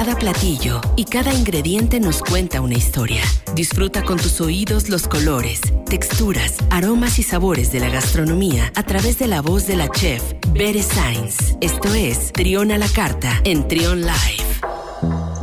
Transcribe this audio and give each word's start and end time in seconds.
Cada 0.00 0.16
platillo 0.16 0.80
y 0.96 1.04
cada 1.04 1.34
ingrediente 1.34 2.00
nos 2.00 2.22
cuenta 2.22 2.62
una 2.62 2.72
historia. 2.72 3.22
Disfruta 3.54 4.02
con 4.02 4.16
tus 4.16 4.40
oídos 4.40 4.88
los 4.88 5.06
colores, 5.06 5.60
texturas, 5.84 6.56
aromas 6.70 7.18
y 7.18 7.22
sabores 7.22 7.70
de 7.70 7.80
la 7.80 7.90
gastronomía 7.90 8.72
a 8.76 8.82
través 8.82 9.18
de 9.18 9.26
la 9.26 9.42
voz 9.42 9.66
de 9.66 9.76
la 9.76 9.90
chef 9.90 10.22
Bere 10.54 10.82
Sainz. 10.82 11.54
Esto 11.60 11.92
es 11.92 12.32
Trión 12.32 12.72
a 12.72 12.78
la 12.78 12.88
Carta 12.88 13.42
en 13.44 13.68
Trión 13.68 14.00
Live. 14.00 14.39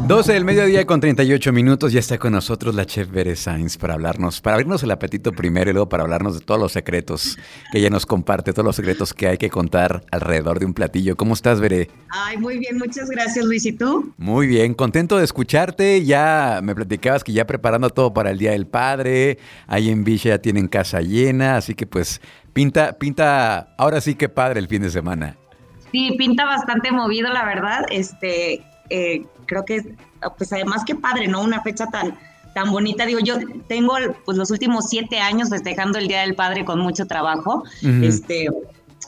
12 0.07 0.31
del 0.31 0.45
mediodía 0.45 0.85
con 0.85 1.01
38 1.01 1.51
minutos, 1.51 1.91
ya 1.91 1.99
está 1.99 2.17
con 2.17 2.31
nosotros 2.31 2.73
la 2.73 2.85
chef 2.85 3.11
Bere 3.11 3.35
Sainz 3.35 3.77
para 3.77 3.95
hablarnos, 3.95 4.39
para 4.39 4.53
abrirnos 4.53 4.81
el 4.81 4.91
apetito 4.91 5.33
primero 5.33 5.69
y 5.69 5.73
luego 5.73 5.89
para 5.89 6.03
hablarnos 6.03 6.39
de 6.39 6.45
todos 6.45 6.61
los 6.61 6.71
secretos 6.71 7.37
que 7.73 7.79
ella 7.79 7.89
nos 7.89 8.05
comparte, 8.05 8.53
todos 8.53 8.65
los 8.65 8.77
secretos 8.77 9.13
que 9.13 9.27
hay 9.27 9.37
que 9.37 9.49
contar 9.49 10.05
alrededor 10.09 10.59
de 10.59 10.65
un 10.65 10.73
platillo. 10.73 11.17
¿Cómo 11.17 11.33
estás, 11.33 11.59
Bere? 11.59 11.89
Ay, 12.07 12.37
muy 12.37 12.57
bien, 12.57 12.77
muchas 12.77 13.09
gracias, 13.09 13.43
Luis. 13.43 13.65
¿Y 13.65 13.73
tú? 13.73 14.13
Muy 14.15 14.47
bien, 14.47 14.75
contento 14.75 15.17
de 15.17 15.25
escucharte. 15.25 16.05
Ya 16.05 16.61
me 16.63 16.73
platicabas 16.73 17.25
que 17.25 17.33
ya 17.33 17.45
preparando 17.45 17.89
todo 17.89 18.13
para 18.13 18.31
el 18.31 18.37
Día 18.37 18.51
del 18.51 18.65
Padre, 18.65 19.39
ahí 19.67 19.89
en 19.89 20.05
Villa 20.05 20.29
ya 20.35 20.37
tienen 20.37 20.69
casa 20.69 21.01
llena, 21.01 21.57
así 21.57 21.75
que 21.75 21.85
pues 21.85 22.21
pinta, 22.53 22.97
pinta, 22.97 23.75
ahora 23.77 23.99
sí 23.99 24.15
que 24.15 24.29
padre 24.29 24.61
el 24.61 24.69
fin 24.69 24.83
de 24.83 24.89
semana. 24.89 25.35
Sí, 25.91 26.15
pinta 26.17 26.45
bastante 26.45 26.93
movido, 26.93 27.29
la 27.29 27.43
verdad. 27.43 27.85
Este, 27.89 28.63
eh, 28.89 29.25
creo 29.47 29.65
que, 29.65 29.95
pues 30.37 30.53
además 30.53 30.83
que 30.85 30.95
padre, 30.95 31.27
¿no? 31.27 31.41
Una 31.41 31.61
fecha 31.63 31.87
tan, 31.87 32.17
tan 32.53 32.71
bonita. 32.71 33.05
Digo, 33.05 33.19
yo 33.19 33.35
tengo 33.67 33.95
pues 34.25 34.37
los 34.37 34.51
últimos 34.51 34.89
siete 34.89 35.19
años 35.19 35.49
festejando 35.49 35.97
el 35.97 36.07
Día 36.07 36.21
del 36.21 36.35
Padre 36.35 36.65
con 36.65 36.79
mucho 36.79 37.05
trabajo. 37.05 37.63
Este, 37.81 38.49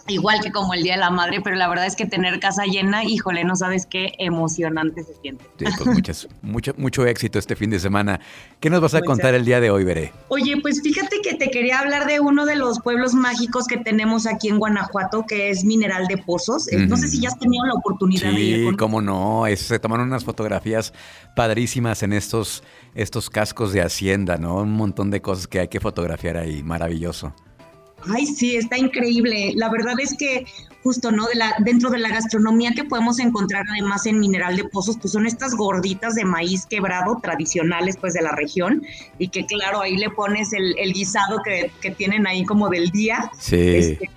igual 0.08 0.40
que 0.42 0.52
como 0.52 0.74
el 0.74 0.84
Día 0.84 0.94
de 0.94 1.00
la 1.00 1.10
Madre, 1.10 1.42
pero 1.42 1.56
la 1.56 1.68
verdad 1.68 1.86
es 1.86 1.96
que 1.96 2.06
tener 2.06 2.40
casa 2.40 2.66
llena, 2.66 3.04
híjole, 3.04 3.44
no 3.44 3.56
sabes 3.56 3.86
qué 3.86 4.14
emocionante 4.18 5.04
se 5.04 5.14
siente. 5.16 5.46
Sí, 5.58 5.66
pues 5.78 6.28
mucho, 6.42 6.74
mucho 6.78 7.06
éxito 7.06 7.40
este 7.40 7.56
fin 7.56 7.70
de 7.70 7.80
semana. 7.80 8.20
¿Qué 8.60 8.70
nos 8.70 8.82
vas 8.82 8.96
a 8.96 9.02
contar 9.02 9.34
el 9.36 9.46
día 9.46 9.60
de 9.60 9.72
hoy, 9.72 9.84
Veré? 9.84 10.14
Oye, 10.30 10.58
pues 10.62 10.82
fíjate 10.82 11.18
que 11.24 11.36
te 11.36 11.50
quería 11.50 11.80
hablar 11.80 12.08
de 12.08 12.20
uno 12.20 12.46
de 12.46 12.56
los 12.56 12.80
pueblos 12.80 13.14
mágicos 13.14 13.68
que 13.68 13.78
tenemos 13.78 14.26
aquí 14.26 14.50
en 14.50 14.58
Guanajuato, 14.58 15.26
que 15.28 15.50
es 15.50 15.64
Mineral 15.64 16.08
de 16.08 16.18
Pozos. 16.18 16.72
Eh, 16.72 16.78
no 16.88 16.98
sé 16.98 17.08
si 17.08 17.22
ya 17.22 17.30
has 17.30 17.40
tenido 17.40 17.66
la 17.66 17.74
oportunidad 17.74 18.32
de 18.32 18.40
ir. 18.40 18.70
Sí, 18.70 18.78
cómo 18.78 19.02
no, 19.02 19.44
se 19.56 19.80
tomaron 19.80 20.08
unas 20.08 20.24
fotografías 20.24 20.94
padrísimas 21.36 22.04
en 22.04 22.14
estos, 22.14 22.64
estos 22.96 23.30
cascos 23.30 23.74
de 23.74 23.82
hacienda, 23.82 24.38
¿no? 24.38 24.58
Un 24.58 24.72
montón 24.72 25.12
de 25.12 25.22
cosas 25.22 25.48
que 25.48 25.60
hay 25.60 25.68
que 25.68 25.80
fotografiar 25.80 26.38
ahí, 26.38 26.64
maravilloso. 26.64 27.34
Ay, 28.08 28.26
sí, 28.26 28.56
está 28.56 28.78
increíble. 28.78 29.54
La 29.56 29.70
verdad 29.70 29.96
es 30.00 30.16
que 30.18 30.46
justo, 30.84 31.12
¿no? 31.12 31.28
De 31.28 31.36
la, 31.36 31.56
dentro 31.60 31.90
de 31.90 32.00
la 32.00 32.10
gastronomía 32.10 32.72
que 32.72 32.84
podemos 32.84 33.20
encontrar 33.20 33.66
además 33.70 34.06
en 34.06 34.20
Mineral 34.20 34.56
de 34.56 34.64
Pozos, 34.66 34.98
pues 35.00 35.12
son 35.12 35.26
estas 35.26 35.56
gorditas 35.56 36.16
de 36.16 36.26
maíz 36.26 36.66
quebrado 36.66 37.20
tradicionales 37.22 37.98
pues 37.98 38.14
de 38.14 38.22
la 38.22 38.32
región 38.32 38.84
y 39.18 39.30
que 39.30 39.46
claro, 39.46 39.82
ahí 39.82 39.98
le 39.98 40.10
pones 40.10 40.54
el, 40.54 40.94
guisado 40.94 41.42
que, 41.44 41.92
tienen 41.92 42.28
ahí 42.28 42.46
como 42.46 42.70
del 42.70 42.90
día. 42.92 43.30
Sí. 43.38 43.76
Este, 43.76 44.10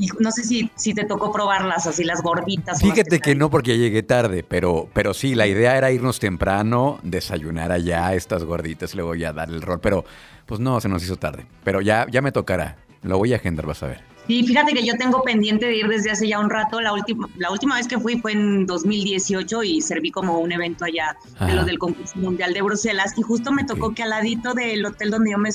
y 0.00 0.08
no 0.18 0.32
sé 0.32 0.44
si, 0.44 0.70
si 0.76 0.94
te 0.94 1.04
tocó 1.04 1.30
probarlas 1.30 1.86
así, 1.86 2.04
las 2.04 2.22
gorditas. 2.22 2.80
Fíjate 2.80 3.20
que, 3.20 3.34
no, 3.34 3.50
porque 3.50 3.76
llegué 3.76 4.02
tarde, 4.02 4.42
pero, 4.42 4.88
pero 4.94 5.12
sí, 5.12 5.34
la 5.34 5.46
idea 5.46 5.76
era 5.76 5.92
irnos 5.92 6.18
temprano, 6.18 6.98
desayunar 7.02 7.70
allá 7.70 8.14
estas 8.14 8.44
gorditas, 8.44 8.94
luego 8.94 9.14
ya 9.14 9.34
dar 9.34 9.50
el 9.50 9.60
rol, 9.60 9.78
pero 9.80 10.06
pues 10.46 10.58
no, 10.58 10.80
se 10.80 10.88
nos 10.88 11.04
hizo 11.04 11.16
tarde. 11.16 11.44
Pero 11.64 11.82
ya, 11.82 12.06
ya 12.10 12.22
me 12.22 12.32
tocará. 12.32 12.78
Lo 13.02 13.18
voy 13.18 13.32
a 13.32 13.36
agendar, 13.36 13.66
vas 13.66 13.82
a 13.82 13.88
ver. 13.88 14.10
Sí, 14.26 14.44
fíjate 14.44 14.74
que 14.74 14.86
yo 14.86 14.94
tengo 14.96 15.22
pendiente 15.24 15.66
de 15.66 15.76
ir 15.78 15.88
desde 15.88 16.12
hace 16.12 16.28
ya 16.28 16.38
un 16.38 16.50
rato. 16.50 16.80
La 16.80 16.92
última, 16.92 17.28
la 17.36 17.50
última 17.50 17.74
vez 17.74 17.88
que 17.88 17.98
fui 17.98 18.20
fue 18.20 18.30
en 18.30 18.64
2018 18.64 19.64
y 19.64 19.80
serví 19.80 20.12
como 20.12 20.38
un 20.38 20.52
evento 20.52 20.84
allá 20.84 21.16
de 21.40 21.52
los 21.52 21.66
del 21.66 21.80
concurso 21.80 22.16
mundial 22.16 22.52
de 22.52 22.62
Bruselas. 22.62 23.14
Y 23.16 23.22
justo 23.22 23.50
me 23.50 23.64
tocó 23.64 23.92
que 23.92 24.04
al 24.04 24.10
ladito 24.10 24.54
del 24.54 24.86
hotel 24.86 25.10
donde 25.10 25.32
yo 25.32 25.38
me, 25.38 25.50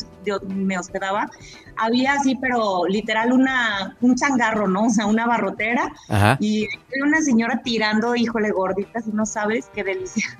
me 0.53 0.77
hospedaba, 0.77 1.29
había 1.77 2.13
así, 2.13 2.35
pero 2.35 2.85
literal 2.85 3.31
una, 3.31 3.95
un 4.01 4.15
changarro, 4.15 4.67
¿no? 4.67 4.87
O 4.87 4.89
sea, 4.89 5.05
una 5.05 5.25
barrotera. 5.25 5.93
Y 6.41 6.67
una 7.01 7.21
señora 7.21 7.61
tirando, 7.63 8.13
híjole, 8.13 8.51
gorditas, 8.51 9.07
y 9.07 9.11
no 9.11 9.25
sabes 9.25 9.69
qué 9.73 9.85
delicia. 9.85 10.37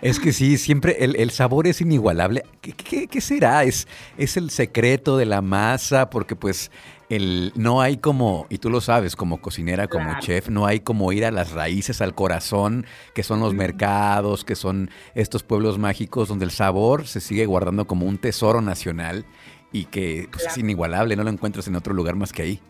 Es 0.00 0.20
que 0.20 0.32
sí, 0.32 0.58
siempre 0.58 0.96
el, 1.00 1.30
sabor 1.30 1.66
es 1.66 1.80
inigualable. 1.80 2.44
¿Qué, 2.60 3.20
será? 3.20 3.64
¿Es, 3.64 3.88
¿Es 4.18 4.36
el 4.36 4.50
secreto 4.50 5.16
de 5.16 5.24
la 5.24 5.40
masa? 5.40 6.10
Porque 6.10 6.36
pues 6.36 6.70
el, 7.08 7.52
no 7.54 7.80
hay 7.80 7.96
como, 7.96 8.46
y 8.50 8.58
tú 8.58 8.70
lo 8.70 8.80
sabes, 8.80 9.16
como 9.16 9.40
cocinera, 9.40 9.88
como 9.88 10.18
chef, 10.20 10.48
no 10.48 10.66
hay 10.66 10.80
como 10.80 11.12
ir 11.12 11.24
a 11.24 11.30
las 11.30 11.52
raíces, 11.52 12.00
al 12.00 12.14
corazón, 12.14 12.86
que 13.14 13.22
son 13.22 13.40
los 13.40 13.54
mercados, 13.54 14.44
que 14.44 14.56
son 14.56 14.90
estos 15.14 15.42
pueblos 15.42 15.78
mágicos 15.78 16.28
donde 16.28 16.44
el 16.44 16.50
sabor 16.50 17.06
se 17.06 17.20
sigue 17.20 17.46
guardando 17.46 17.86
como 17.86 18.06
un 18.06 18.18
tesoro 18.18 18.60
nacional 18.60 19.24
y 19.72 19.86
que 19.86 20.28
pues, 20.30 20.46
es 20.46 20.58
inigualable, 20.58 21.16
no 21.16 21.24
lo 21.24 21.30
encuentras 21.30 21.66
en 21.68 21.76
otro 21.76 21.94
lugar 21.94 22.14
más 22.14 22.32
que 22.32 22.42
ahí. 22.42 22.60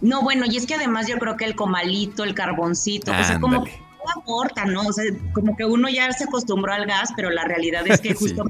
No, 0.00 0.22
bueno, 0.22 0.46
y 0.48 0.56
es 0.56 0.66
que 0.66 0.74
además 0.74 1.06
yo 1.06 1.16
creo 1.18 1.36
que 1.36 1.44
el 1.44 1.54
comalito, 1.54 2.24
el 2.24 2.34
carboncito, 2.34 3.12
o 3.12 3.24
sea, 3.24 3.38
como 3.38 3.64
aporta, 4.16 4.64
¿no? 4.64 4.82
O 4.86 4.92
sea, 4.92 5.04
como 5.32 5.56
que 5.56 5.64
uno 5.64 5.88
ya 5.88 6.12
se 6.12 6.24
acostumbró 6.24 6.72
al 6.72 6.86
gas, 6.86 7.10
pero 7.16 7.30
la 7.30 7.44
realidad 7.44 7.86
es 7.86 8.00
que 8.00 8.14
justo 8.14 8.44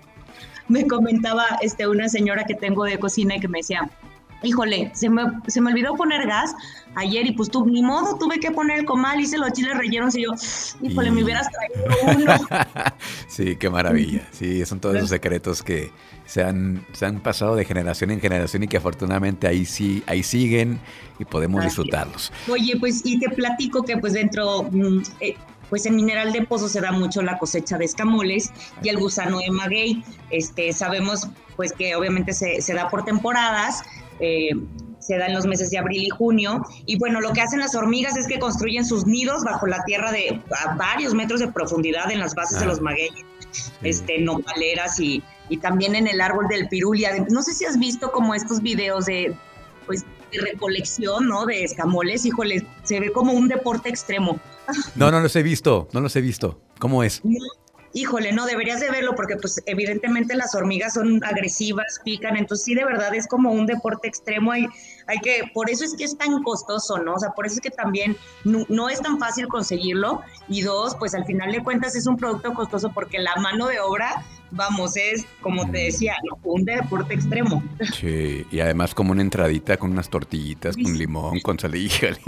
me 0.68 0.86
comentaba 0.86 1.44
este, 1.60 1.86
una 1.86 2.08
señora 2.08 2.44
que 2.44 2.54
tengo 2.54 2.84
de 2.84 2.98
cocina 2.98 3.36
y 3.36 3.40
que 3.40 3.48
me 3.48 3.58
decía, 3.58 3.90
híjole, 4.42 4.90
se 4.94 5.08
me, 5.08 5.22
se 5.46 5.60
me 5.60 5.70
olvidó 5.70 5.94
poner 5.94 6.26
gas 6.26 6.54
ayer 6.94 7.26
y 7.26 7.32
pues 7.32 7.50
tú, 7.50 7.66
ni 7.66 7.82
modo, 7.82 8.16
tuve 8.18 8.38
que 8.38 8.50
poner 8.50 8.80
el 8.80 8.84
comal, 8.84 9.20
hice 9.20 9.38
los 9.38 9.52
chiles 9.52 9.76
rellenos 9.76 10.16
y 10.16 10.22
yo, 10.22 10.30
híjole, 10.82 11.10
me 11.10 11.24
hubieras 11.24 11.48
traído 11.50 12.18
uno. 12.18 12.34
sí, 13.28 13.56
qué 13.56 13.70
maravilla. 13.70 14.26
Sí, 14.32 14.64
son 14.66 14.80
todos 14.80 14.96
esos 14.96 15.08
secretos 15.08 15.62
que 15.62 15.90
se 16.26 16.42
han, 16.42 16.84
se 16.92 17.06
han 17.06 17.20
pasado 17.20 17.56
de 17.56 17.64
generación 17.64 18.10
en 18.10 18.20
generación 18.20 18.62
y 18.62 18.68
que 18.68 18.76
afortunadamente 18.76 19.46
ahí 19.46 19.64
sí, 19.64 20.02
ahí 20.06 20.22
siguen 20.22 20.80
y 21.18 21.24
podemos 21.24 21.64
disfrutarlos. 21.64 22.32
Oye, 22.48 22.76
pues 22.78 23.02
y 23.04 23.18
te 23.18 23.28
platico 23.30 23.82
que 23.82 23.96
pues 23.96 24.12
dentro, 24.12 24.64
mm, 24.70 25.02
eh, 25.20 25.34
pues 25.70 25.86
en 25.86 25.96
Mineral 25.96 26.32
de 26.32 26.42
Pozo 26.42 26.68
se 26.68 26.80
da 26.80 26.92
mucho 26.92 27.22
la 27.22 27.38
cosecha 27.38 27.78
de 27.78 27.86
escamoles 27.86 28.50
y 28.82 28.88
el 28.88 28.98
gusano 28.98 29.38
de 29.38 29.50
maguey. 29.50 30.04
Este, 30.30 30.72
sabemos 30.72 31.28
pues 31.56 31.72
que 31.72 31.94
obviamente 31.96 32.32
se, 32.32 32.60
se 32.60 32.74
da 32.74 32.88
por 32.88 33.04
temporadas, 33.04 33.82
eh, 34.22 34.50
se 34.98 35.18
da 35.18 35.26
en 35.26 35.34
los 35.34 35.46
meses 35.46 35.70
de 35.70 35.78
abril 35.78 36.04
y 36.04 36.08
junio. 36.08 36.64
Y 36.86 36.98
bueno, 36.98 37.20
lo 37.20 37.32
que 37.32 37.40
hacen 37.40 37.58
las 37.58 37.74
hormigas 37.74 38.16
es 38.16 38.26
que 38.26 38.38
construyen 38.38 38.86
sus 38.86 39.04
nidos 39.04 39.42
bajo 39.44 39.66
la 39.66 39.82
tierra 39.84 40.12
de 40.12 40.40
a 40.64 40.74
varios 40.76 41.12
metros 41.12 41.40
de 41.40 41.48
profundidad 41.48 42.10
en 42.10 42.20
las 42.20 42.34
bases 42.34 42.60
de 42.60 42.66
los 42.66 42.80
magueyes, 42.80 43.24
este, 43.82 44.20
nopaleras 44.20 45.00
y, 45.00 45.22
y 45.48 45.56
también 45.58 45.94
en 45.96 46.06
el 46.06 46.20
árbol 46.20 46.46
del 46.48 46.68
pirulia. 46.68 47.10
No 47.28 47.42
sé 47.42 47.52
si 47.52 47.64
has 47.64 47.78
visto 47.78 48.12
como 48.12 48.34
estos 48.34 48.62
videos 48.62 49.06
de, 49.06 49.34
pues, 49.86 50.04
de 50.32 50.40
recolección, 50.40 51.28
¿no? 51.28 51.46
De 51.46 51.64
escamoles, 51.64 52.24
híjole, 52.24 52.64
se 52.84 53.00
ve 53.00 53.12
como 53.12 53.32
un 53.32 53.48
deporte 53.48 53.88
extremo. 53.88 54.38
No, 54.94 55.10
no 55.10 55.20
los 55.20 55.34
he 55.34 55.42
visto, 55.42 55.88
no 55.92 56.00
los 56.00 56.14
he 56.14 56.20
visto. 56.20 56.60
¿Cómo 56.78 57.02
es? 57.02 57.22
Híjole, 57.94 58.32
no, 58.32 58.46
deberías 58.46 58.80
de 58.80 58.90
verlo 58.90 59.14
porque 59.14 59.36
pues 59.36 59.62
evidentemente 59.66 60.34
las 60.34 60.54
hormigas 60.54 60.94
son 60.94 61.22
agresivas, 61.24 62.00
pican, 62.04 62.36
entonces 62.36 62.64
sí 62.64 62.74
de 62.74 62.84
verdad 62.84 63.14
es 63.14 63.26
como 63.26 63.52
un 63.52 63.66
deporte 63.66 64.08
extremo 64.08 64.54
y 64.54 64.68
hay 65.06 65.18
que, 65.18 65.50
por 65.52 65.70
eso 65.70 65.84
es 65.84 65.94
que 65.96 66.04
es 66.04 66.16
tan 66.16 66.42
costoso, 66.42 66.98
¿no? 66.98 67.14
O 67.14 67.18
sea, 67.18 67.30
por 67.30 67.46
eso 67.46 67.56
es 67.56 67.60
que 67.60 67.70
también 67.70 68.16
no, 68.44 68.88
es 68.88 69.00
tan 69.00 69.18
fácil 69.18 69.48
conseguirlo 69.48 70.22
y 70.48 70.62
dos, 70.62 70.96
pues 70.96 71.14
al 71.14 71.24
final 71.24 71.52
de 71.52 71.62
cuentas 71.62 71.94
es 71.94 72.06
un 72.06 72.16
producto 72.16 72.54
costoso 72.54 72.90
porque 72.92 73.18
la 73.18 73.34
mano 73.36 73.66
de 73.66 73.80
obra 73.80 74.24
vamos, 74.52 74.96
es 74.96 75.24
como 75.40 75.68
te 75.70 75.78
decía, 75.78 76.14
un 76.44 76.64
deporte 76.64 77.14
extremo. 77.14 77.62
Sí, 77.98 78.46
y 78.50 78.60
además 78.60 78.94
como 78.94 79.12
una 79.12 79.22
entradita 79.22 79.76
con 79.76 79.90
unas 79.90 80.08
tortillitas, 80.08 80.76
con 80.76 80.96
limón, 80.96 81.40
con 81.40 81.58
sal, 81.58 81.74
híjole. 81.76 82.20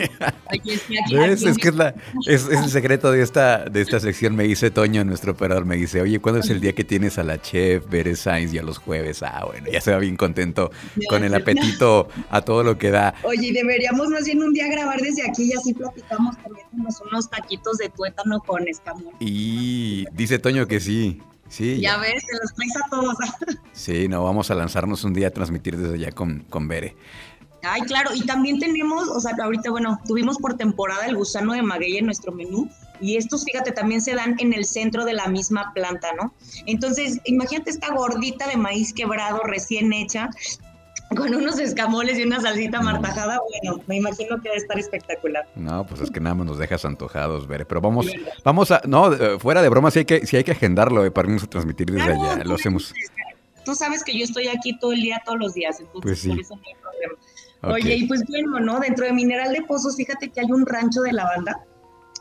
es, 0.51 1.43
es 1.43 1.59
que 1.59 1.69
es, 1.69 1.75
la, 1.75 1.95
es, 2.27 2.49
el 2.49 2.69
secreto 2.69 3.13
de 3.13 3.23
esta, 3.23 3.65
de 3.65 3.81
esta 3.81 4.01
sección, 4.01 4.35
me 4.35 4.45
dice 4.45 4.71
Toño, 4.71 5.05
nuestro 5.05 5.33
operador, 5.33 5.65
me 5.65 5.77
dice, 5.77 6.01
oye, 6.01 6.19
¿cuándo 6.21 6.41
es 6.41 6.51
el 6.51 6.61
día 6.61 6.73
que 6.73 6.85
tienes 6.85 7.19
a 7.19 7.23
la 7.23 7.41
chef 7.41 7.89
Bere 7.89 8.17
Sainz 8.17 8.53
y 8.53 8.59
a 8.59 8.63
los 8.63 8.79
jueves? 8.79 9.23
Ah, 9.23 9.45
bueno, 9.47 9.71
ya 9.71 9.81
se 9.81 9.93
va 9.93 9.99
bien 9.99 10.17
contento 10.17 10.71
con 11.09 11.25
el 11.25 11.35
apetito 11.35 12.09
a 12.31 12.41
todo 12.41 12.65
lo 12.65 12.79
que 12.79 12.91
da. 12.91 13.15
Oye, 13.23 13.53
deberíamos 13.53 14.09
más 14.09 14.25
bien 14.25 14.43
un 14.43 14.53
día 14.53 14.69
grabar 14.69 15.01
desde 15.01 15.29
aquí 15.29 15.45
y 15.45 15.53
así 15.53 15.75
platicamos 15.75 16.37
también 16.39 16.67
unos 17.11 17.31
taquitos 17.31 17.79
de 17.79 17.89
tuétano 17.89 18.41
con 18.41 18.67
escamón. 18.67 19.15
Y 19.21 20.07
dice 20.13 20.39
Toño 20.39 20.67
que 20.67 20.81
sí. 20.81 21.21
Sí, 21.55 21.81
ya, 21.81 21.99
ves, 21.99 22.25
se 22.27 22.37
los 22.37 22.53
traes 22.53 22.77
a 22.77 22.91
todos. 22.91 23.15
sí, 23.73 24.09
no, 24.09 24.25
vamos 24.25 24.51
a 24.51 24.57
lanzarnos 24.57 25.05
un 25.05 25.15
día 25.15 25.29
a 25.29 25.31
transmitir 25.31 25.77
desde 25.77 25.95
allá 25.95 26.11
con, 26.11 26.41
con 26.51 26.67
Bere. 26.67 26.97
Ay, 27.63 27.83
claro, 27.83 28.11
y 28.13 28.27
también 28.27 28.59
tenemos, 28.59 29.09
o 29.09 29.21
sea, 29.21 29.37
ahorita, 29.41 29.71
bueno, 29.71 30.01
tuvimos 30.05 30.37
por 30.39 30.57
temporada 30.57 31.07
el 31.07 31.15
gusano 31.15 31.53
de 31.53 31.63
maguey 31.63 31.99
en 31.99 32.07
nuestro 32.07 32.33
menú, 32.33 32.69
y 33.01 33.19
estos, 33.19 33.45
fíjate, 33.45 33.71
también 33.71 34.01
se 34.01 34.17
dan 34.17 34.35
en 34.41 34.53
el 34.53 34.65
centro 34.65 35.05
de 35.05 35.13
la 35.13 35.29
misma 35.29 35.73
planta, 35.75 36.09
¿no? 36.21 36.35
Entonces, 36.67 37.21
imagínate 37.25 37.71
esta 37.71 37.95
gordita 37.95 38.49
de 38.49 38.57
maíz 38.57 38.93
quebrado 38.93 39.39
recién 39.45 39.93
hecha, 39.93 40.31
con 41.15 41.35
unos 41.35 41.59
escamoles 41.59 42.19
y 42.19 42.23
una 42.23 42.41
salsita 42.41 42.81
martajada, 42.81 43.39
bueno, 43.51 43.83
me 43.87 43.97
imagino 43.97 44.41
que 44.41 44.49
va 44.49 44.55
a 44.55 44.59
estar 44.59 44.79
espectacular. 44.79 45.47
No, 45.57 45.87
pues 45.87 46.01
es 46.01 46.11
que 46.11 46.21
nada 46.21 46.35
más 46.35 46.47
nos 46.47 46.59
dejas 46.59 46.85
antojados, 46.85 47.47
Bere. 47.47 47.65
Pero 47.65 47.81
vamos, 47.81 48.07
vamos 48.45 48.71
a, 48.71 48.83
no, 48.87 49.39
fuera 49.39 49.63
de 49.63 49.69
broma, 49.69 49.91
si 49.91 50.01
hay 50.01 50.05
que, 50.05 50.27
si 50.27 50.37
hay 50.37 50.45
que 50.45 50.53
agendarlo 50.53 51.05
eh, 51.05 51.11
para 51.11 51.29
irnos 51.29 51.45
a 51.45 51.47
transmitir 51.47 51.91
desde 51.91 52.13
allá. 52.13 52.45
Lo 52.45 52.55
hacemos. 52.55 52.93
Tú 53.65 53.75
sabes 53.75 54.05
que 54.05 54.17
yo 54.17 54.25
estoy 54.25 54.49
aquí 54.49 54.79
todo 54.79 54.93
el 54.93 55.01
día, 55.01 55.23
todos 55.25 55.39
los 55.39 55.55
días, 55.55 55.81
entonces 55.81 56.03
pues 56.03 56.27
por 56.27 56.41
eso 56.41 56.57
no 56.57 56.63
hay 56.67 56.75
problema. 56.81 57.75
Oye, 57.75 57.97
y 57.97 58.07
pues 58.07 58.23
bueno, 58.29 58.61
¿no? 58.61 58.79
Dentro 58.79 59.07
de 59.07 59.13
Mineral 59.13 59.53
de 59.53 59.63
Pozos, 59.63 59.97
fíjate 59.97 60.29
que 60.29 60.41
hay 60.41 60.53
un 60.53 60.67
rancho 60.67 61.01
de 61.01 61.13
lavanda 61.13 61.59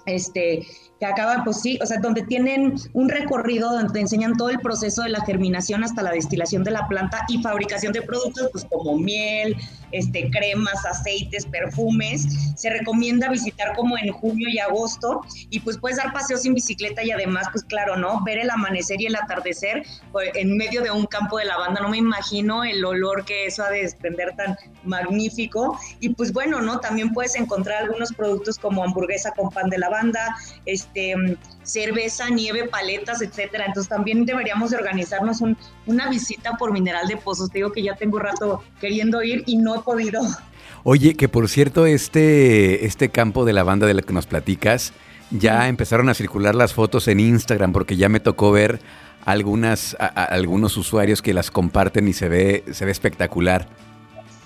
este, 0.05 0.65
que 1.03 1.09
acaba, 1.09 1.43
pues 1.43 1.59
sí, 1.59 1.77
o 1.81 1.85
sea, 1.85 1.97
donde 1.99 2.21
tienen 2.21 2.75
un 2.93 3.09
recorrido 3.09 3.73
donde 3.73 3.91
te 3.91 3.99
enseñan 3.99 4.37
todo 4.37 4.49
el 4.49 4.59
proceso 4.59 5.03
de 5.03 5.09
la 5.09 5.19
germinación 5.25 5.83
hasta 5.83 6.01
la 6.01 6.11
destilación 6.11 6.63
de 6.63 6.71
la 6.71 6.87
planta 6.87 7.25
y 7.27 7.41
fabricación 7.41 7.91
de 7.91 8.01
productos, 8.01 8.47
pues 8.53 8.65
como 8.71 8.97
miel, 8.97 9.57
este, 9.91 10.29
cremas, 10.31 10.85
aceites, 10.85 11.45
perfumes. 11.45 12.25
Se 12.55 12.69
recomienda 12.69 13.29
visitar 13.29 13.75
como 13.75 13.97
en 13.97 14.13
junio 14.13 14.47
y 14.49 14.59
agosto 14.59 15.21
y 15.49 15.59
pues 15.59 15.77
puedes 15.77 15.97
dar 15.97 16.13
paseos 16.13 16.45
en 16.45 16.53
bicicleta 16.53 17.03
y 17.03 17.11
además, 17.11 17.47
pues 17.51 17.65
claro, 17.65 17.97
¿no? 17.97 18.23
Ver 18.23 18.39
el 18.39 18.49
amanecer 18.49 19.01
y 19.01 19.07
el 19.07 19.15
atardecer 19.15 19.83
pues, 20.11 20.29
en 20.35 20.55
medio 20.55 20.81
de 20.81 20.91
un 20.91 21.05
campo 21.05 21.37
de 21.37 21.45
lavanda. 21.45 21.81
No 21.81 21.89
me 21.89 21.97
imagino 21.97 22.63
el 22.63 22.83
olor 22.83 23.25
que 23.25 23.45
eso 23.47 23.63
ha 23.63 23.69
de 23.69 23.81
desprender 23.81 24.35
tan 24.37 24.55
magnífico. 24.83 25.77
Y 25.99 26.09
pues 26.09 26.31
bueno, 26.31 26.61
¿no? 26.61 26.79
También 26.79 27.13
puedes 27.13 27.35
encontrar 27.35 27.83
algunos 27.83 28.13
productos 28.13 28.57
como 28.57 28.83
hamburguesa 28.83 29.31
con 29.31 29.49
pan 29.49 29.69
de 29.69 29.77
lavanda, 29.77 30.35
este, 30.65 30.92
cerveza, 31.63 32.29
nieve, 32.29 32.67
paletas, 32.67 33.21
etcétera. 33.21 33.65
Entonces 33.67 33.89
también 33.89 34.25
deberíamos 34.25 34.71
de 34.71 34.77
organizarnos 34.77 35.41
una 35.85 36.09
visita 36.09 36.53
por 36.57 36.71
Mineral 36.71 37.07
de 37.07 37.17
Pozos. 37.17 37.49
Te 37.49 37.59
digo 37.59 37.71
que 37.71 37.83
ya 37.83 37.95
tengo 37.95 38.19
rato 38.19 38.63
queriendo 38.79 39.23
ir 39.23 39.43
y 39.45 39.57
no 39.57 39.83
podido. 39.83 40.21
Oye, 40.83 41.15
que 41.15 41.29
por 41.29 41.47
cierto, 41.49 41.85
este, 41.85 42.85
este 42.85 43.09
campo 43.09 43.45
de 43.45 43.53
la 43.53 43.63
banda 43.63 43.87
de 43.87 43.93
la 43.93 44.01
que 44.01 44.13
nos 44.13 44.25
platicas, 44.25 44.93
ya 45.31 45.67
empezaron 45.67 46.09
a 46.09 46.13
circular 46.13 46.55
las 46.55 46.73
fotos 46.73 47.07
en 47.07 47.19
Instagram, 47.19 47.71
porque 47.71 47.95
ya 47.95 48.09
me 48.09 48.19
tocó 48.19 48.51
ver 48.51 48.81
algunas, 49.25 49.95
algunos 49.99 50.75
usuarios 50.77 51.21
que 51.21 51.33
las 51.33 51.51
comparten 51.51 52.07
y 52.07 52.13
se 52.13 52.27
ve, 52.27 52.63
se 52.71 52.85
ve 52.85 52.91
espectacular. 52.91 53.67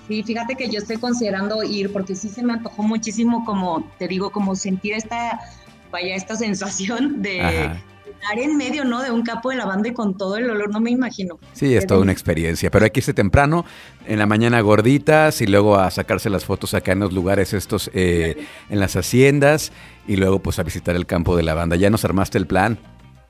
Sí, 0.06 0.22
fíjate 0.22 0.54
que 0.54 0.70
yo 0.70 0.78
estoy 0.78 0.96
considerando 0.96 1.62
ir 1.62 1.92
porque 1.92 2.14
sí 2.14 2.28
se 2.28 2.42
me 2.42 2.54
antojó 2.54 2.82
muchísimo 2.82 3.44
como, 3.44 3.84
te 3.98 4.08
digo, 4.08 4.30
como 4.30 4.56
sentir 4.56 4.94
esta, 4.94 5.40
vaya, 5.90 6.14
esta 6.14 6.36
sensación 6.36 7.22
de, 7.22 7.38
estar 7.38 8.38
en 8.38 8.56
medio, 8.56 8.84
¿no? 8.84 9.02
De 9.02 9.10
un 9.10 9.22
capo 9.22 9.50
de 9.50 9.56
lavanda 9.56 9.88
y 9.88 9.94
con 9.94 10.16
todo 10.16 10.36
el 10.36 10.50
olor, 10.50 10.70
no 10.70 10.80
me 10.80 10.90
imagino. 10.90 11.38
Sí, 11.52 11.74
es 11.74 11.86
toda 11.86 12.00
una 12.00 12.12
experiencia, 12.12 12.70
pero 12.70 12.84
hay 12.84 12.90
que 12.90 13.00
irse 13.00 13.14
temprano, 13.14 13.64
en 14.06 14.18
la 14.18 14.26
mañana 14.26 14.60
gorditas 14.60 15.40
y 15.40 15.46
luego 15.46 15.76
a 15.76 15.90
sacarse 15.90 16.30
las 16.30 16.44
fotos 16.44 16.74
acá 16.74 16.92
en 16.92 17.00
los 17.00 17.12
lugares 17.12 17.52
estos, 17.52 17.90
eh, 17.94 18.46
en 18.68 18.80
las 18.80 18.96
haciendas 18.96 19.72
y 20.06 20.16
luego 20.16 20.40
pues 20.40 20.58
a 20.58 20.62
visitar 20.62 20.96
el 20.96 21.06
campo 21.06 21.36
de 21.36 21.42
lavanda. 21.42 21.76
¿Ya 21.76 21.90
nos 21.90 22.04
armaste 22.04 22.38
el 22.38 22.46
plan? 22.46 22.78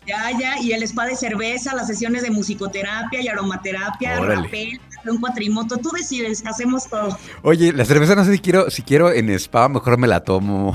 Ya, 0.06 0.30
ya, 0.38 0.58
y 0.62 0.72
el 0.72 0.82
spa 0.84 1.04
de 1.04 1.14
cerveza, 1.16 1.74
las 1.74 1.86
sesiones 1.86 2.22
de 2.22 2.30
musicoterapia 2.30 3.20
y 3.20 3.28
aromaterapia, 3.28 4.18
rapel, 4.20 4.80
un 5.04 5.20
cuatrimoto, 5.20 5.76
tú 5.76 5.90
decides, 5.90 6.42
hacemos 6.46 6.88
todo. 6.88 7.18
Oye, 7.42 7.74
la 7.74 7.84
cerveza 7.84 8.14
no 8.14 8.24
sé 8.24 8.32
si 8.32 8.38
quiero, 8.38 8.70
si 8.70 8.82
quiero 8.82 9.12
en 9.12 9.28
spa, 9.30 9.68
mejor 9.68 9.98
me 9.98 10.06
la 10.06 10.20
tomo. 10.20 10.72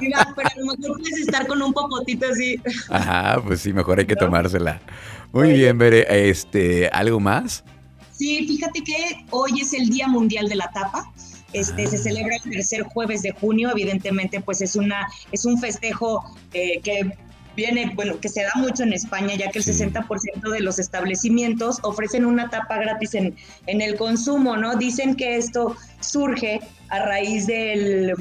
Mira, 0.00 0.32
pero 0.34 0.48
a 0.48 0.58
lo 0.58 0.76
mejor 0.76 0.98
puedes 0.98 1.18
estar 1.18 1.46
con 1.46 1.62
un 1.62 1.72
popotito 1.72 2.26
así. 2.30 2.60
Ajá, 2.88 3.40
pues 3.44 3.60
sí, 3.60 3.72
mejor 3.72 3.98
hay 3.98 4.06
que 4.06 4.16
tomársela. 4.16 4.80
Muy 5.32 5.52
bien, 5.52 5.78
Bere, 5.78 6.06
este, 6.30 6.88
¿algo 6.88 7.20
más? 7.20 7.64
Sí, 8.12 8.46
fíjate 8.46 8.82
que 8.82 9.24
hoy 9.30 9.60
es 9.60 9.72
el 9.74 9.88
Día 9.88 10.06
Mundial 10.06 10.48
de 10.48 10.56
la 10.56 10.70
Tapa. 10.72 11.10
Este, 11.52 11.86
se 11.86 11.96
ah. 11.96 12.00
celebra 12.00 12.36
el 12.36 12.50
tercer 12.50 12.82
jueves 12.82 13.22
de 13.22 13.32
junio, 13.32 13.70
evidentemente 13.70 14.40
pues 14.40 14.60
es 14.60 14.74
una 14.74 15.06
es 15.30 15.44
un 15.44 15.58
festejo 15.58 16.24
eh, 16.52 16.80
que 16.82 17.16
viene, 17.56 17.92
bueno, 17.94 18.18
que 18.20 18.28
se 18.28 18.42
da 18.42 18.52
mucho 18.56 18.82
en 18.82 18.92
España, 18.92 19.34
ya 19.36 19.50
que 19.50 19.60
el 19.60 19.64
60% 19.64 20.50
de 20.50 20.60
los 20.60 20.78
establecimientos 20.78 21.78
ofrecen 21.82 22.24
una 22.24 22.50
tapa 22.50 22.78
gratis 22.78 23.14
en, 23.14 23.36
en 23.66 23.80
el 23.80 23.96
consumo, 23.96 24.56
¿no? 24.56 24.76
Dicen 24.76 25.14
que 25.14 25.36
esto 25.36 25.76
surge 26.00 26.60
a 26.88 27.00
raíz 27.04 27.46
del 27.46 28.14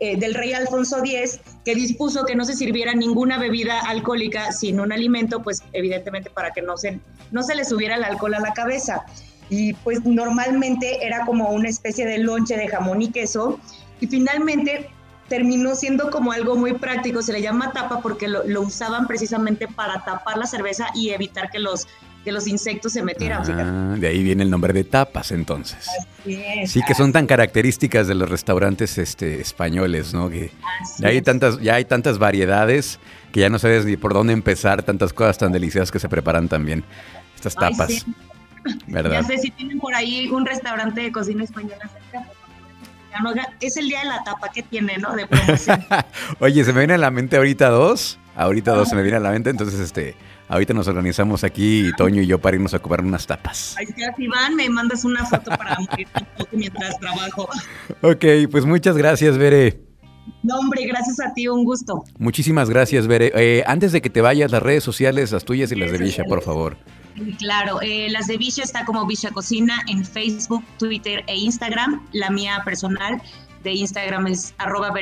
eh, 0.00 0.16
del 0.16 0.32
rey 0.32 0.54
Alfonso 0.54 0.98
X, 0.98 1.40
que 1.62 1.74
dispuso 1.74 2.24
que 2.24 2.34
no 2.34 2.46
se 2.46 2.54
sirviera 2.54 2.94
ninguna 2.94 3.38
bebida 3.38 3.80
alcohólica 3.80 4.50
sin 4.50 4.80
un 4.80 4.92
alimento, 4.92 5.42
pues 5.42 5.62
evidentemente 5.74 6.30
para 6.30 6.52
que 6.52 6.62
no 6.62 6.78
se, 6.78 6.98
no 7.30 7.42
se 7.42 7.54
le 7.54 7.66
subiera 7.66 7.96
el 7.96 8.04
alcohol 8.04 8.32
a 8.32 8.40
la 8.40 8.54
cabeza. 8.54 9.04
Y 9.50 9.74
pues 9.74 10.04
normalmente 10.06 11.04
era 11.04 11.26
como 11.26 11.50
una 11.50 11.68
especie 11.68 12.06
de 12.06 12.16
lonche 12.18 12.56
de 12.56 12.68
jamón 12.68 13.02
y 13.02 13.10
queso. 13.10 13.60
Y 14.00 14.06
finalmente 14.06 14.88
terminó 15.28 15.74
siendo 15.74 16.10
como 16.10 16.32
algo 16.32 16.56
muy 16.56 16.72
práctico, 16.72 17.20
se 17.20 17.34
le 17.34 17.42
llama 17.42 17.72
tapa 17.72 18.00
porque 18.00 18.26
lo, 18.26 18.42
lo 18.46 18.62
usaban 18.62 19.06
precisamente 19.06 19.68
para 19.68 20.02
tapar 20.04 20.38
la 20.38 20.46
cerveza 20.46 20.86
y 20.94 21.10
evitar 21.10 21.50
que 21.50 21.58
los 21.58 21.86
que 22.24 22.32
los 22.32 22.46
insectos 22.46 22.92
se 22.92 23.02
metieran. 23.02 23.42
Ah, 23.50 23.96
de 23.98 24.08
ahí 24.08 24.22
viene 24.22 24.42
el 24.42 24.50
nombre 24.50 24.72
de 24.72 24.84
tapas 24.84 25.32
entonces. 25.32 25.88
sí, 26.66 26.82
que 26.86 26.94
son 26.94 27.12
tan 27.12 27.26
características 27.26 28.06
de 28.06 28.14
los 28.14 28.28
restaurantes 28.28 28.98
este, 28.98 29.40
españoles, 29.40 30.12
¿no? 30.12 30.28
Que 30.28 30.50
ya 30.98 31.08
hay, 31.08 31.22
tantas, 31.22 31.60
ya 31.60 31.74
hay 31.74 31.84
tantas 31.84 32.18
variedades 32.18 32.98
que 33.32 33.40
ya 33.40 33.48
no 33.48 33.58
sabes 33.58 33.84
ni 33.84 33.96
por 33.96 34.12
dónde 34.12 34.32
empezar, 34.32 34.82
tantas 34.82 35.12
cosas 35.12 35.38
tan 35.38 35.52
deliciosas 35.52 35.90
que 35.90 35.98
se 35.98 36.08
preparan 36.08 36.48
también, 36.48 36.84
estas 37.34 37.54
tapas. 37.54 38.06
¿Verdad? 38.86 39.22
Ya 39.22 39.22
sé 39.22 39.38
si 39.38 39.50
tienen 39.50 39.80
por 39.80 39.94
ahí 39.94 40.28
un 40.28 40.44
restaurante 40.44 41.00
de 41.00 41.12
cocina 41.12 41.44
española 41.44 41.88
cerca. 41.88 42.26
Es 43.60 43.76
el 43.76 43.88
día 43.88 44.00
de 44.00 44.06
la 44.06 44.22
tapa 44.22 44.50
que 44.50 44.62
tiene, 44.62 44.98
¿no? 44.98 45.14
De 45.16 45.26
promoción. 45.26 45.84
Oye, 46.38 46.64
se 46.64 46.72
me 46.72 46.80
viene 46.80 46.94
a 46.94 46.98
la 46.98 47.10
mente 47.10 47.36
ahorita 47.36 47.68
dos. 47.68 48.19
Ahorita 48.36 48.72
dos 48.72 48.88
se 48.88 48.96
me 48.96 49.02
viene 49.02 49.18
a 49.18 49.20
la 49.20 49.30
mente, 49.30 49.50
entonces 49.50 49.80
este 49.80 50.16
Ahorita 50.50 50.74
nos 50.74 50.88
organizamos 50.88 51.44
aquí, 51.44 51.92
Toño 51.96 52.22
y 52.22 52.26
yo, 52.26 52.40
para 52.40 52.56
irnos 52.56 52.74
a 52.74 52.80
comer 52.80 53.02
unas 53.02 53.24
tapas. 53.24 53.76
Ahí 53.78 53.86
está, 53.88 54.12
Iván, 54.18 54.56
me 54.56 54.68
mandas 54.68 55.04
una 55.04 55.24
foto 55.24 55.48
para 55.56 55.78
morir 55.78 56.08
mientras 56.50 56.98
trabajo. 56.98 57.48
Ok, 58.02 58.24
pues 58.50 58.64
muchas 58.64 58.96
gracias, 58.96 59.38
Bere. 59.38 59.80
No, 60.42 60.58
hombre, 60.58 60.86
gracias 60.88 61.20
a 61.20 61.32
ti, 61.34 61.46
un 61.46 61.64
gusto. 61.64 62.02
Muchísimas 62.18 62.68
gracias, 62.68 63.06
Bere. 63.06 63.30
Eh, 63.36 63.62
antes 63.64 63.92
de 63.92 64.02
que 64.02 64.10
te 64.10 64.22
vayas, 64.22 64.50
las 64.50 64.60
redes 64.60 64.82
sociales, 64.82 65.30
las 65.30 65.44
tuyas 65.44 65.70
y 65.70 65.76
las 65.76 65.92
de 65.92 65.98
Visha, 65.98 66.24
por 66.24 66.42
favor. 66.42 66.76
Claro, 67.38 67.80
eh, 67.80 68.08
las 68.10 68.26
de 68.26 68.36
Visha 68.36 68.64
está 68.64 68.84
como 68.84 69.06
Visha 69.06 69.30
Cocina 69.30 69.84
en 69.86 70.04
Facebook, 70.04 70.64
Twitter 70.80 71.22
e 71.28 71.36
Instagram. 71.36 72.04
La 72.10 72.28
mía 72.28 72.62
personal 72.64 73.22
de 73.62 73.72
Instagram 73.72 74.26
es 74.26 74.54
arroba 74.58 74.92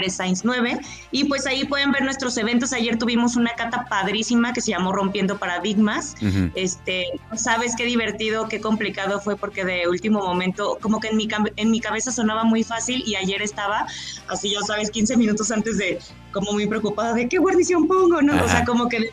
9 0.44 0.80
y 1.10 1.24
pues 1.24 1.46
ahí 1.46 1.64
pueden 1.64 1.92
ver 1.92 2.02
nuestros 2.02 2.36
eventos. 2.36 2.72
Ayer 2.72 2.98
tuvimos 2.98 3.36
una 3.36 3.52
cata 3.54 3.86
padrísima 3.88 4.52
que 4.52 4.60
se 4.60 4.72
llamó 4.72 4.92
Rompiendo 4.92 5.38
Paradigmas. 5.38 6.14
Este, 6.54 7.06
sabes 7.36 7.74
qué 7.76 7.84
divertido, 7.84 8.48
qué 8.48 8.60
complicado 8.60 9.20
fue 9.20 9.36
porque 9.36 9.64
de 9.64 9.88
último 9.88 10.20
momento 10.20 10.78
como 10.80 11.00
que 11.00 11.08
en 11.08 11.16
mi, 11.16 11.28
en 11.56 11.70
mi 11.70 11.80
cabeza 11.80 12.10
sonaba 12.10 12.44
muy 12.44 12.64
fácil 12.64 13.02
y 13.06 13.16
ayer 13.16 13.42
estaba 13.42 13.86
así, 14.28 14.52
ya 14.52 14.60
sabes, 14.62 14.90
15 14.90 15.16
minutos 15.16 15.50
antes 15.50 15.78
de 15.78 15.98
como 16.32 16.52
muy 16.52 16.66
preocupada 16.66 17.14
de 17.14 17.28
qué 17.28 17.38
guarnición 17.38 17.86
pongo, 17.86 18.20
¿no? 18.22 18.44
O 18.44 18.48
sea, 18.48 18.64
como 18.64 18.88
que 18.88 19.10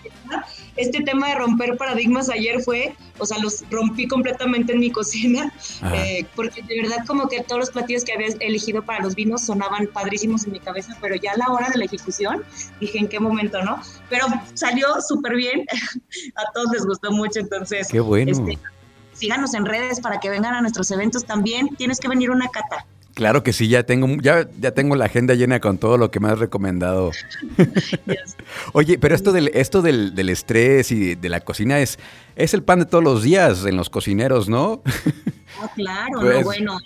este 0.76 1.02
tema 1.02 1.30
de 1.30 1.36
romper 1.36 1.78
paradigmas 1.78 2.30
ayer 2.30 2.62
fue, 2.62 2.96
o 3.18 3.26
sea, 3.26 3.38
los 3.40 3.64
rompí 3.70 4.08
completamente 4.08 4.74
en 4.74 4.80
mi 4.80 4.92
cocina, 4.92 5.54
eh, 5.94 6.26
porque 6.36 6.62
de 6.62 6.82
verdad 6.82 7.06
como 7.08 7.28
que 7.28 7.42
todos 7.44 7.60
los 7.60 7.70
platillos 7.72 8.04
que 8.04 8.14
había 8.14 8.28
elegido 8.40 8.84
para 8.84 9.04
los 9.04 9.16
vinos 9.16 9.42
sonaban 9.42 9.88
padrísimos 9.88 10.46
en 10.46 10.54
mi 10.54 10.60
cabeza, 10.60 10.98
pero 11.02 11.16
ya 11.16 11.32
a 11.32 11.38
la 11.38 11.48
hora 11.48 11.70
de 11.70 11.78
la 11.78 11.86
ejecución 11.86 12.44
dije 12.80 12.98
en 12.98 13.08
qué 13.08 13.20
momento, 13.20 13.62
¿no? 13.64 13.82
Pero 14.10 14.26
salió 14.54 14.88
súper 15.08 15.36
bien, 15.36 15.66
a 16.36 16.52
todos 16.54 16.72
les 16.72 16.86
gustó 16.86 17.12
mucho, 17.12 17.40
entonces... 17.40 17.88
Qué 17.88 18.00
bueno. 18.00 18.32
Este, 18.32 18.60
síganos 19.14 19.54
en 19.54 19.66
redes 19.66 20.00
para 20.02 20.20
que 20.20 20.30
vengan 20.30 20.54
a 20.54 20.62
nuestros 20.62 20.92
eventos 20.92 21.26
también. 21.26 21.70
Tienes 21.78 22.00
que 22.00 22.08
venir 22.08 22.30
una 22.30 22.48
cata. 22.50 22.86
Claro 23.16 23.44
que 23.44 23.54
sí, 23.54 23.70
ya 23.70 23.84
tengo, 23.84 24.08
ya, 24.22 24.46
ya 24.60 24.72
tengo 24.72 24.98
la 24.98 25.06
agenda 25.06 25.36
llena 25.36 25.62
con 25.62 25.78
todo 25.78 25.98
lo 25.98 26.12
que 26.12 26.20
me 26.20 26.28
has 26.28 26.38
recomendado. 26.38 27.12
Oye, 28.74 29.00
pero 29.00 29.16
esto 29.16 29.32
del, 29.32 29.48
esto 29.54 29.82
del, 29.82 30.14
del, 30.16 30.28
estrés 30.28 30.92
y 30.92 31.16
de 31.16 31.30
la 31.30 31.40
cocina 31.40 31.80
es, 31.80 31.98
es 32.36 32.54
el 32.54 32.62
pan 32.62 32.80
de 32.80 32.86
todos 32.86 33.06
los 33.06 33.24
días 33.24 33.66
en 33.66 33.78
los 33.78 33.90
cocineros, 33.90 34.50
¿no? 34.50 34.82
Ah, 35.62 35.70
claro, 35.74 36.20
pues, 36.20 36.44
bueno. 36.44 36.78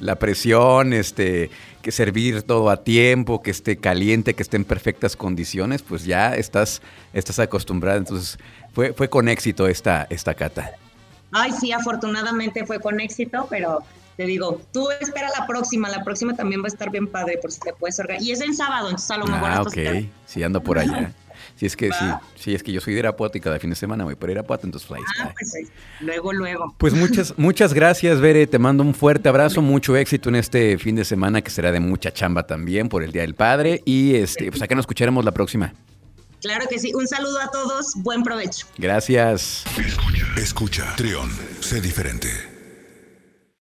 La 0.00 0.18
presión, 0.18 0.94
este, 0.94 1.50
que 1.82 1.92
servir 1.92 2.42
todo 2.42 2.70
a 2.70 2.82
tiempo, 2.82 3.42
que 3.42 3.50
esté 3.50 3.76
caliente, 3.76 4.32
que 4.32 4.42
esté 4.42 4.56
en 4.56 4.64
perfectas 4.64 5.14
condiciones, 5.14 5.82
pues 5.82 6.06
ya 6.06 6.34
estás, 6.34 6.80
estás 7.12 7.38
acostumbrada. 7.38 7.98
Entonces, 7.98 8.38
fue, 8.72 8.94
fue 8.94 9.10
con 9.10 9.28
éxito 9.28 9.68
esta, 9.68 10.06
esta 10.08 10.32
cata. 10.32 10.72
Ay, 11.32 11.52
sí, 11.52 11.70
afortunadamente 11.70 12.64
fue 12.64 12.80
con 12.80 12.98
éxito, 12.98 13.46
pero 13.50 13.82
te 14.16 14.24
digo, 14.24 14.60
tú 14.72 14.88
espera 15.00 15.28
la 15.38 15.46
próxima, 15.46 15.88
la 15.88 16.04
próxima 16.04 16.34
también 16.34 16.60
va 16.60 16.66
a 16.66 16.68
estar 16.68 16.90
bien 16.90 17.06
padre 17.06 17.38
por 17.40 17.50
si 17.50 17.60
te 17.60 17.72
puedes 17.72 17.98
organizar. 17.98 18.26
Y 18.26 18.32
es 18.32 18.40
el 18.40 18.54
sábado, 18.54 18.88
entonces 18.88 19.10
a 19.10 19.18
lo 19.18 19.26
mejor... 19.26 19.50
Ah, 19.50 19.62
ok, 19.62 20.06
sí, 20.26 20.42
ando 20.42 20.62
por 20.62 20.78
allá. 20.78 21.12
Si 21.56 21.66
es 21.66 21.76
que 21.76 21.90
sí, 21.92 22.04
sí, 22.34 22.54
es 22.54 22.62
que 22.62 22.72
yo 22.72 22.80
soy 22.80 22.94
de 22.94 23.00
Irapuato 23.00 23.38
y 23.38 23.40
cada 23.40 23.60
fin 23.60 23.70
de 23.70 23.76
semana 23.76 24.02
voy 24.02 24.16
por 24.16 24.28
Irapuato, 24.28 24.66
entonces 24.66 24.88
pues, 24.88 25.00
ahí 25.00 25.06
ah, 25.20 25.32
Pues, 25.38 25.54
luego, 26.00 26.32
luego. 26.32 26.74
Pues 26.78 26.94
muchas, 26.94 27.34
muchas 27.36 27.74
gracias, 27.74 28.20
Bere. 28.20 28.46
Te 28.48 28.58
mando 28.58 28.82
un 28.82 28.92
fuerte 28.92 29.28
abrazo, 29.28 29.62
mucho 29.62 29.96
éxito 29.96 30.30
en 30.30 30.36
este 30.36 30.78
fin 30.78 30.96
de 30.96 31.04
semana 31.04 31.42
que 31.42 31.50
será 31.50 31.70
de 31.70 31.78
mucha 31.78 32.12
chamba 32.12 32.46
también 32.46 32.88
por 32.88 33.04
el 33.04 33.12
Día 33.12 33.22
del 33.22 33.34
Padre. 33.34 33.82
Y 33.84 34.16
este, 34.16 34.50
pues 34.50 34.62
acá 34.62 34.74
nos 34.74 34.82
escucharemos 34.82 35.24
la 35.24 35.32
próxima. 35.32 35.72
Claro 36.40 36.66
que 36.68 36.78
sí. 36.78 36.92
Un 36.92 37.06
saludo 37.06 37.40
a 37.40 37.50
todos. 37.50 37.94
Buen 37.96 38.22
provecho. 38.22 38.66
Gracias. 38.76 39.64
Escucha, 39.78 40.26
escucha. 40.36 40.96
Trión, 40.96 41.30
sé 41.60 41.80
diferente. 41.80 42.53